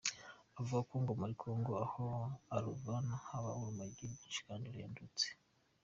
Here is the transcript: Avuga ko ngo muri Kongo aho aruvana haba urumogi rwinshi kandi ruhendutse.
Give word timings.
Avuga 0.59 0.81
ko 0.89 0.93
ngo 1.01 1.11
muri 1.19 1.33
Kongo 1.41 1.71
aho 1.85 2.05
aruvana 2.55 3.13
haba 3.27 3.49
urumogi 3.59 4.05
rwinshi 4.13 4.39
kandi 4.47 4.65
ruhendutse. 4.73 5.27